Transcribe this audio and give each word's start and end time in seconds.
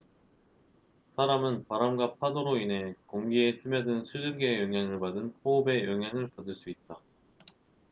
사람은 1.15 1.65
바람과 1.67 2.15
파도로 2.15 2.57
인해 2.57 2.95
공기에 3.05 3.53
스며든 3.53 4.05
수증기의 4.05 4.63
영향을 4.63 4.99
받은 4.99 5.35
호흡의 5.45 5.85
영향을 5.85 6.27
받을 6.29 6.55
수 6.55 6.71
있다 6.71 6.97